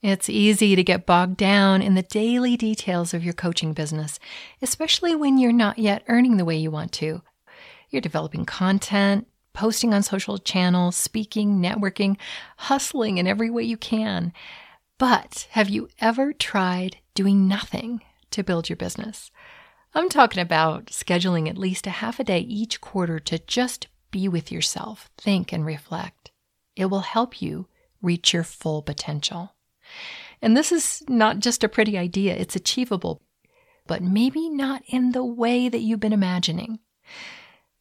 It's 0.00 0.28
easy 0.28 0.76
to 0.76 0.84
get 0.84 1.06
bogged 1.06 1.36
down 1.36 1.82
in 1.82 1.94
the 1.94 2.02
daily 2.02 2.56
details 2.56 3.12
of 3.12 3.24
your 3.24 3.34
coaching 3.34 3.72
business, 3.72 4.20
especially 4.62 5.16
when 5.16 5.38
you're 5.38 5.52
not 5.52 5.76
yet 5.76 6.04
earning 6.06 6.36
the 6.36 6.44
way 6.44 6.56
you 6.56 6.70
want 6.70 6.92
to. 6.92 7.22
You're 7.90 8.00
developing 8.00 8.44
content, 8.44 9.26
posting 9.54 9.92
on 9.92 10.04
social 10.04 10.38
channels, 10.38 10.94
speaking, 10.94 11.60
networking, 11.60 12.16
hustling 12.58 13.18
in 13.18 13.26
every 13.26 13.50
way 13.50 13.64
you 13.64 13.76
can. 13.76 14.32
But 14.98 15.48
have 15.50 15.68
you 15.68 15.88
ever 16.00 16.32
tried 16.32 16.98
doing 17.14 17.48
nothing 17.48 18.00
to 18.30 18.44
build 18.44 18.68
your 18.68 18.76
business? 18.76 19.32
I'm 19.94 20.08
talking 20.08 20.40
about 20.40 20.86
scheduling 20.86 21.48
at 21.48 21.58
least 21.58 21.88
a 21.88 21.90
half 21.90 22.20
a 22.20 22.24
day 22.24 22.40
each 22.40 22.80
quarter 22.80 23.18
to 23.18 23.40
just 23.40 23.88
be 24.12 24.28
with 24.28 24.52
yourself, 24.52 25.10
think, 25.18 25.52
and 25.52 25.66
reflect. 25.66 26.30
It 26.76 26.84
will 26.84 27.00
help 27.00 27.42
you 27.42 27.66
reach 28.00 28.32
your 28.32 28.44
full 28.44 28.80
potential. 28.80 29.54
And 30.40 30.56
this 30.56 30.72
is 30.72 31.02
not 31.08 31.40
just 31.40 31.64
a 31.64 31.68
pretty 31.68 31.98
idea, 31.98 32.34
it's 32.34 32.56
achievable, 32.56 33.22
but 33.86 34.02
maybe 34.02 34.48
not 34.48 34.82
in 34.86 35.12
the 35.12 35.24
way 35.24 35.68
that 35.68 35.80
you've 35.80 36.00
been 36.00 36.12
imagining. 36.12 36.78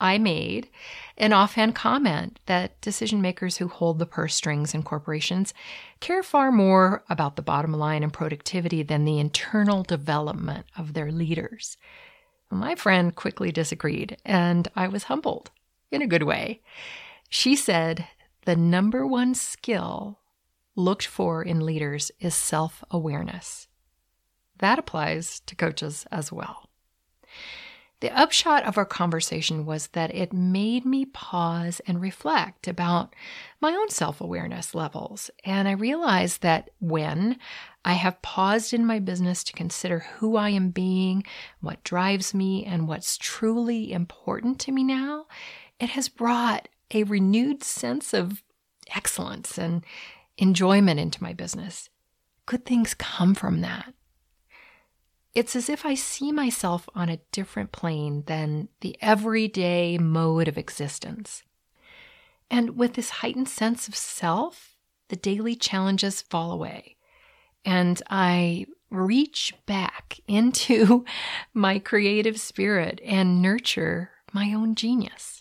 I 0.00 0.16
made 0.16 0.70
an 1.18 1.32
offhand 1.32 1.74
comment 1.74 2.38
that 2.46 2.80
decision 2.80 3.20
makers 3.20 3.56
who 3.56 3.66
hold 3.66 3.98
the 3.98 4.06
purse 4.06 4.36
strings 4.36 4.72
in 4.72 4.84
corporations 4.84 5.52
care 5.98 6.22
far 6.22 6.52
more 6.52 7.02
about 7.10 7.34
the 7.34 7.42
bottom 7.42 7.72
line 7.72 8.04
and 8.04 8.12
productivity 8.12 8.84
than 8.84 9.04
the 9.04 9.18
internal 9.18 9.82
development 9.82 10.66
of 10.78 10.94
their 10.94 11.10
leaders. 11.10 11.76
My 12.48 12.76
friend 12.76 13.12
quickly 13.12 13.50
disagreed, 13.50 14.18
and 14.24 14.68
I 14.76 14.86
was 14.86 15.04
humbled 15.04 15.50
in 15.90 16.00
a 16.00 16.06
good 16.06 16.22
way. 16.22 16.60
She 17.30 17.54
said 17.54 18.08
the 18.44 18.56
number 18.56 19.06
one 19.06 19.34
skill 19.34 20.18
looked 20.74 21.06
for 21.06 21.42
in 21.42 21.64
leaders 21.64 22.10
is 22.18 22.34
self 22.34 22.82
awareness. 22.90 23.68
That 24.58 24.78
applies 24.78 25.40
to 25.46 25.54
coaches 25.54 26.06
as 26.10 26.32
well. 26.32 26.68
The 28.00 28.10
upshot 28.18 28.64
of 28.64 28.78
our 28.78 28.86
conversation 28.86 29.66
was 29.66 29.88
that 29.88 30.14
it 30.14 30.32
made 30.32 30.86
me 30.86 31.04
pause 31.04 31.80
and 31.86 32.00
reflect 32.00 32.66
about 32.66 33.14
my 33.60 33.72
own 33.72 33.90
self 33.90 34.20
awareness 34.20 34.74
levels. 34.74 35.30
And 35.44 35.68
I 35.68 35.72
realized 35.72 36.42
that 36.42 36.70
when 36.80 37.38
I 37.84 37.92
have 37.92 38.22
paused 38.22 38.72
in 38.74 38.86
my 38.86 38.98
business 38.98 39.44
to 39.44 39.52
consider 39.52 40.00
who 40.00 40.36
I 40.36 40.48
am 40.48 40.70
being, 40.70 41.24
what 41.60 41.84
drives 41.84 42.34
me, 42.34 42.64
and 42.64 42.88
what's 42.88 43.18
truly 43.18 43.92
important 43.92 44.58
to 44.60 44.72
me 44.72 44.82
now, 44.82 45.26
it 45.78 45.90
has 45.90 46.08
brought 46.08 46.68
a 46.92 47.04
renewed 47.04 47.62
sense 47.62 48.12
of 48.12 48.42
excellence 48.94 49.58
and 49.58 49.84
enjoyment 50.38 51.00
into 51.00 51.22
my 51.22 51.32
business. 51.32 51.88
Good 52.46 52.64
things 52.64 52.94
come 52.94 53.34
from 53.34 53.60
that. 53.60 53.94
It's 55.34 55.54
as 55.54 55.68
if 55.68 55.86
I 55.86 55.94
see 55.94 56.32
myself 56.32 56.88
on 56.94 57.08
a 57.08 57.20
different 57.30 57.70
plane 57.70 58.24
than 58.26 58.68
the 58.80 58.96
everyday 59.00 59.96
mode 59.96 60.48
of 60.48 60.58
existence. 60.58 61.44
And 62.50 62.76
with 62.76 62.94
this 62.94 63.10
heightened 63.10 63.48
sense 63.48 63.86
of 63.86 63.94
self, 63.94 64.76
the 65.08 65.16
daily 65.16 65.54
challenges 65.54 66.20
fall 66.20 66.50
away. 66.50 66.96
And 67.64 68.02
I 68.10 68.66
reach 68.90 69.54
back 69.66 70.18
into 70.26 71.04
my 71.54 71.78
creative 71.78 72.40
spirit 72.40 73.00
and 73.04 73.40
nurture 73.40 74.10
my 74.32 74.52
own 74.52 74.74
genius. 74.74 75.39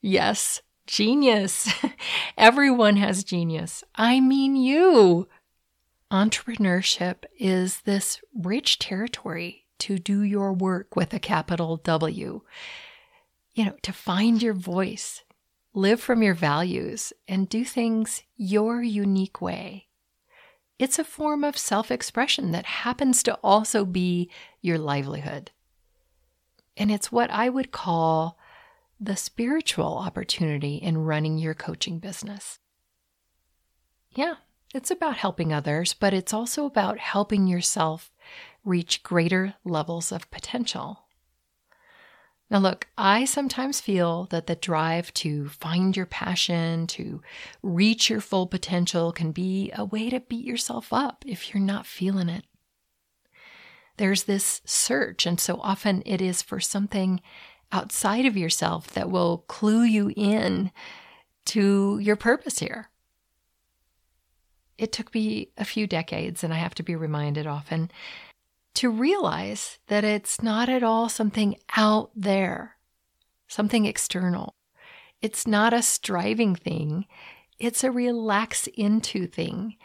Yes, 0.00 0.62
genius. 0.86 1.68
Everyone 2.38 2.96
has 2.96 3.24
genius. 3.24 3.82
I 3.94 4.20
mean 4.20 4.56
you. 4.56 5.28
Entrepreneurship 6.10 7.24
is 7.38 7.82
this 7.82 8.20
rich 8.34 8.78
territory 8.78 9.66
to 9.80 9.98
do 9.98 10.22
your 10.22 10.52
work 10.52 10.96
with 10.96 11.12
a 11.12 11.18
capital 11.18 11.76
W. 11.78 12.40
You 13.54 13.64
know, 13.64 13.76
to 13.82 13.92
find 13.92 14.40
your 14.40 14.54
voice, 14.54 15.24
live 15.74 16.00
from 16.00 16.22
your 16.22 16.34
values, 16.34 17.12
and 17.26 17.48
do 17.48 17.64
things 17.64 18.22
your 18.36 18.82
unique 18.82 19.40
way. 19.40 19.88
It's 20.78 20.98
a 20.98 21.04
form 21.04 21.42
of 21.42 21.58
self 21.58 21.90
expression 21.90 22.52
that 22.52 22.66
happens 22.66 23.22
to 23.24 23.34
also 23.42 23.84
be 23.84 24.30
your 24.60 24.78
livelihood. 24.78 25.50
And 26.76 26.92
it's 26.92 27.10
what 27.10 27.30
I 27.30 27.48
would 27.48 27.72
call 27.72 28.37
the 29.00 29.16
spiritual 29.16 29.98
opportunity 29.98 30.76
in 30.76 30.98
running 30.98 31.38
your 31.38 31.54
coaching 31.54 31.98
business. 31.98 32.58
Yeah, 34.10 34.34
it's 34.74 34.90
about 34.90 35.16
helping 35.16 35.52
others, 35.52 35.94
but 35.94 36.12
it's 36.12 36.34
also 36.34 36.66
about 36.66 36.98
helping 36.98 37.46
yourself 37.46 38.10
reach 38.64 39.02
greater 39.02 39.54
levels 39.64 40.12
of 40.12 40.30
potential. 40.30 41.04
Now, 42.50 42.58
look, 42.58 42.86
I 42.96 43.26
sometimes 43.26 43.80
feel 43.80 44.26
that 44.30 44.46
the 44.46 44.56
drive 44.56 45.12
to 45.14 45.48
find 45.50 45.94
your 45.94 46.06
passion, 46.06 46.86
to 46.88 47.20
reach 47.62 48.08
your 48.08 48.22
full 48.22 48.46
potential, 48.46 49.12
can 49.12 49.32
be 49.32 49.70
a 49.74 49.84
way 49.84 50.08
to 50.08 50.20
beat 50.20 50.46
yourself 50.46 50.92
up 50.92 51.24
if 51.26 51.52
you're 51.52 51.62
not 51.62 51.86
feeling 51.86 52.30
it. 52.30 52.44
There's 53.98 54.24
this 54.24 54.62
search, 54.64 55.26
and 55.26 55.38
so 55.38 55.60
often 55.60 56.02
it 56.06 56.22
is 56.22 56.40
for 56.40 56.58
something 56.60 57.20
outside 57.72 58.26
of 58.26 58.36
yourself 58.36 58.88
that 58.94 59.10
will 59.10 59.38
clue 59.48 59.82
you 59.82 60.12
in 60.16 60.70
to 61.46 61.98
your 61.98 62.16
purpose 62.16 62.58
here. 62.58 62.90
It 64.76 64.92
took 64.92 65.12
me 65.14 65.50
a 65.56 65.64
few 65.64 65.86
decades, 65.86 66.44
and 66.44 66.52
I 66.52 66.58
have 66.58 66.74
to 66.76 66.82
be 66.82 66.94
reminded 66.94 67.46
often, 67.46 67.90
to 68.74 68.90
realize 68.90 69.78
that 69.88 70.04
it's 70.04 70.40
not 70.42 70.68
at 70.68 70.84
all 70.84 71.08
something 71.08 71.56
out 71.76 72.10
there, 72.14 72.76
something 73.48 73.86
external. 73.86 74.54
It's 75.20 75.46
not 75.46 75.72
a 75.72 75.82
striving 75.82 76.54
thing. 76.54 77.06
it's 77.58 77.82
a 77.82 77.90
relax 77.90 78.68
into 78.68 79.26
thing. 79.26 79.76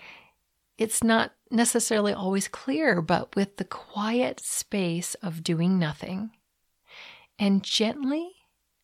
It's 0.77 1.03
not 1.03 1.33
necessarily 1.49 2.13
always 2.13 2.47
clear, 2.47 3.01
but 3.01 3.35
with 3.35 3.57
the 3.57 3.65
quiet 3.65 4.39
space 4.39 5.15
of 5.15 5.43
doing 5.43 5.79
nothing 5.79 6.31
and 7.39 7.63
gently 7.63 8.31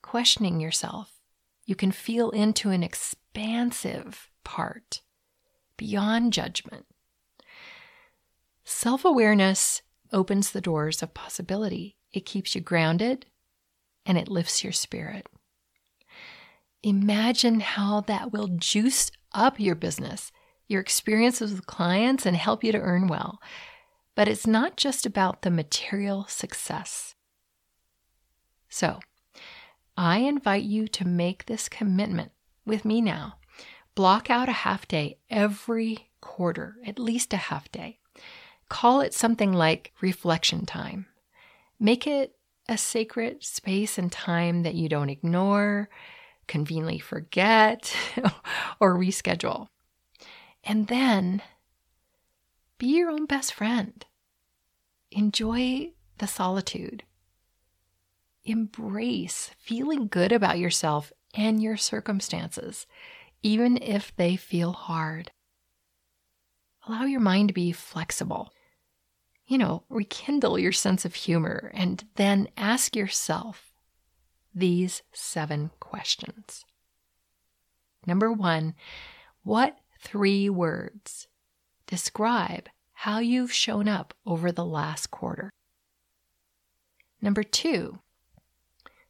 questioning 0.01 0.59
yourself, 0.59 1.19
you 1.65 1.75
can 1.75 1.91
feel 1.91 2.31
into 2.31 2.71
an 2.71 2.83
expansive 2.83 4.29
part 4.43 5.01
beyond 5.77 6.33
judgment. 6.33 6.85
Self 8.63 9.05
awareness 9.05 9.81
opens 10.11 10.51
the 10.51 10.61
doors 10.61 11.01
of 11.01 11.13
possibility. 11.13 11.95
It 12.11 12.25
keeps 12.25 12.55
you 12.55 12.61
grounded 12.61 13.27
and 14.05 14.17
it 14.17 14.27
lifts 14.27 14.63
your 14.63 14.73
spirit. 14.73 15.27
Imagine 16.81 17.59
how 17.59 18.01
that 18.01 18.31
will 18.31 18.47
juice 18.47 19.11
up 19.33 19.59
your 19.59 19.75
business, 19.75 20.31
your 20.67 20.81
experiences 20.81 21.51
with 21.51 21.65
clients, 21.65 22.25
and 22.25 22.35
help 22.35 22.63
you 22.63 22.71
to 22.71 22.79
earn 22.79 23.07
well. 23.07 23.39
But 24.15 24.27
it's 24.27 24.47
not 24.47 24.77
just 24.77 25.05
about 25.05 25.41
the 25.41 25.51
material 25.51 26.25
success. 26.27 27.15
So, 28.69 28.99
I 29.97 30.19
invite 30.19 30.63
you 30.63 30.87
to 30.89 31.05
make 31.05 31.45
this 31.45 31.67
commitment 31.67 32.31
with 32.65 32.85
me 32.85 33.01
now. 33.01 33.35
Block 33.95 34.29
out 34.29 34.47
a 34.47 34.53
half 34.53 34.87
day 34.87 35.17
every 35.29 36.09
quarter, 36.21 36.77
at 36.85 36.99
least 36.99 37.33
a 37.33 37.37
half 37.37 37.71
day. 37.71 37.99
Call 38.69 39.01
it 39.01 39.13
something 39.13 39.51
like 39.51 39.93
reflection 39.99 40.65
time. 40.65 41.07
Make 41.79 42.05
it 42.05 42.35
a 42.69 42.77
sacred 42.77 43.43
space 43.43 43.97
and 43.97 44.11
time 44.11 44.63
that 44.63 44.75
you 44.75 44.87
don't 44.87 45.09
ignore, 45.09 45.89
conveniently 46.47 46.99
forget, 46.99 47.93
or 48.79 48.95
reschedule. 48.95 49.67
And 50.63 50.87
then 50.87 51.41
be 52.77 52.87
your 52.87 53.09
own 53.09 53.25
best 53.25 53.53
friend. 53.53 54.05
Enjoy 55.11 55.91
the 56.19 56.27
solitude. 56.27 57.03
Embrace 58.49 59.51
feeling 59.59 60.07
good 60.07 60.31
about 60.31 60.57
yourself 60.57 61.13
and 61.35 61.61
your 61.61 61.77
circumstances, 61.77 62.87
even 63.43 63.77
if 63.77 64.11
they 64.15 64.35
feel 64.35 64.71
hard. 64.71 65.29
Allow 66.87 67.03
your 67.03 67.19
mind 67.19 67.49
to 67.49 67.53
be 67.53 67.71
flexible. 67.71 68.51
You 69.45 69.59
know, 69.59 69.83
rekindle 69.87 70.57
your 70.57 70.71
sense 70.71 71.05
of 71.05 71.13
humor 71.13 71.71
and 71.75 72.03
then 72.15 72.47
ask 72.57 72.95
yourself 72.95 73.71
these 74.51 75.03
seven 75.13 75.69
questions. 75.79 76.65
Number 78.07 78.31
one, 78.31 78.73
what 79.43 79.77
three 79.99 80.49
words 80.49 81.27
describe 81.85 82.67
how 82.93 83.19
you've 83.19 83.53
shown 83.53 83.87
up 83.87 84.15
over 84.25 84.51
the 84.51 84.65
last 84.65 85.11
quarter? 85.11 85.51
Number 87.21 87.43
two, 87.43 87.99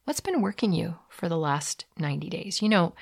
what's 0.04 0.20
been 0.20 0.42
working 0.42 0.72
you 0.72 0.96
for 1.08 1.28
the 1.28 1.38
last 1.38 1.84
90 1.98 2.28
days? 2.28 2.62
You 2.62 2.68
know, 2.68 2.94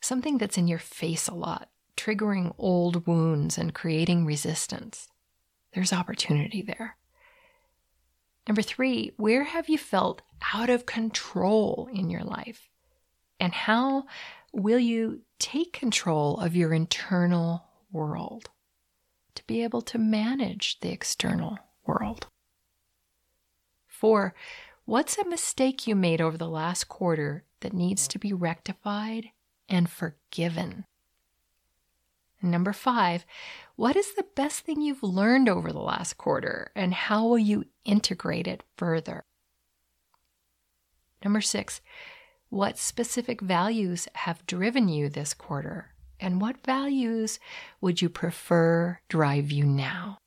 something 0.00 0.38
that's 0.38 0.58
in 0.58 0.68
your 0.68 0.78
face 0.78 1.28
a 1.28 1.34
lot, 1.34 1.70
triggering 1.96 2.54
old 2.58 3.06
wounds 3.06 3.58
and 3.58 3.74
creating 3.74 4.26
resistance. 4.26 5.08
There's 5.72 5.92
opportunity 5.92 6.62
there. 6.62 6.96
Number 8.46 8.62
three, 8.62 9.12
where 9.16 9.44
have 9.44 9.68
you 9.68 9.78
felt 9.78 10.22
out 10.52 10.68
of 10.68 10.86
control 10.86 11.88
in 11.92 12.10
your 12.10 12.22
life? 12.22 12.68
And 13.40 13.52
how 13.52 14.04
will 14.52 14.78
you 14.78 15.22
take 15.38 15.72
control 15.72 16.38
of 16.38 16.54
your 16.54 16.72
internal 16.72 17.64
world 17.90 18.50
to 19.34 19.46
be 19.46 19.62
able 19.64 19.82
to 19.82 19.98
manage 19.98 20.78
the 20.80 20.90
external 20.90 21.58
world? 21.86 22.28
Four, 23.88 24.34
what's 24.84 25.18
a 25.18 25.28
mistake 25.28 25.86
you 25.86 25.94
made 25.94 26.20
over 26.20 26.36
the 26.36 26.48
last 26.48 26.88
quarter 26.88 27.44
that 27.60 27.72
needs 27.72 28.06
to 28.08 28.18
be 28.18 28.32
rectified 28.32 29.30
and 29.68 29.88
forgiven? 29.88 30.84
Number 32.42 32.74
five, 32.74 33.24
what 33.76 33.96
is 33.96 34.14
the 34.14 34.26
best 34.34 34.60
thing 34.60 34.82
you've 34.82 35.02
learned 35.02 35.48
over 35.48 35.72
the 35.72 35.78
last 35.78 36.18
quarter 36.18 36.70
and 36.76 36.92
how 36.92 37.26
will 37.26 37.38
you 37.38 37.64
integrate 37.84 38.46
it 38.46 38.62
further? 38.76 39.24
Number 41.24 41.40
six, 41.40 41.80
what 42.50 42.78
specific 42.78 43.40
values 43.40 44.06
have 44.12 44.46
driven 44.46 44.88
you 44.88 45.08
this 45.08 45.32
quarter? 45.32 45.94
And 46.20 46.40
what 46.40 46.64
values 46.64 47.40
would 47.80 48.02
you 48.02 48.08
prefer 48.08 49.00
drive 49.08 49.50
you 49.50 49.64
now? 49.64 50.18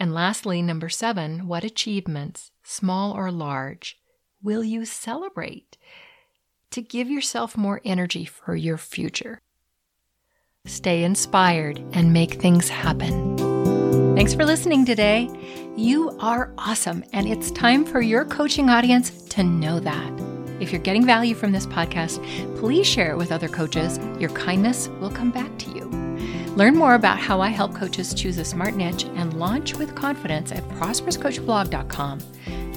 And 0.00 0.14
lastly, 0.14 0.62
number 0.62 0.88
seven, 0.88 1.46
what 1.46 1.62
achievements, 1.62 2.50
small 2.62 3.12
or 3.12 3.30
large, 3.30 3.98
will 4.42 4.64
you 4.64 4.86
celebrate 4.86 5.76
to 6.70 6.80
give 6.80 7.10
yourself 7.10 7.54
more 7.54 7.82
energy 7.84 8.24
for 8.24 8.56
your 8.56 8.78
future? 8.78 9.42
Stay 10.64 11.04
inspired 11.04 11.84
and 11.92 12.14
make 12.14 12.34
things 12.34 12.70
happen. 12.70 13.36
Thanks 14.16 14.32
for 14.32 14.46
listening 14.46 14.86
today. 14.86 15.28
You 15.76 16.16
are 16.18 16.52
awesome, 16.56 17.04
and 17.12 17.28
it's 17.28 17.50
time 17.50 17.84
for 17.84 18.00
your 18.00 18.24
coaching 18.24 18.70
audience 18.70 19.10
to 19.28 19.42
know 19.42 19.80
that. 19.80 20.12
If 20.60 20.72
you're 20.72 20.80
getting 20.80 21.04
value 21.04 21.34
from 21.34 21.52
this 21.52 21.66
podcast, 21.66 22.18
please 22.58 22.86
share 22.86 23.12
it 23.12 23.18
with 23.18 23.32
other 23.32 23.48
coaches. 23.48 23.98
Your 24.18 24.30
kindness 24.30 24.88
will 25.00 25.10
come 25.10 25.30
back 25.30 25.58
to 25.58 25.70
you. 25.70 25.79
Learn 26.56 26.76
more 26.76 26.94
about 26.94 27.18
how 27.18 27.40
I 27.40 27.48
help 27.48 27.74
coaches 27.74 28.12
choose 28.12 28.38
a 28.38 28.44
smart 28.44 28.74
niche 28.74 29.04
and 29.14 29.38
launch 29.38 29.76
with 29.76 29.94
confidence 29.94 30.50
at 30.52 30.66
prosperouscoachblog.com. 30.70 32.20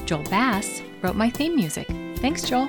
Joel 0.06 0.22
Bass 0.24 0.82
wrote 1.02 1.16
my 1.16 1.28
theme 1.30 1.56
music. 1.56 1.88
Thanks, 2.18 2.42
Joel. 2.42 2.68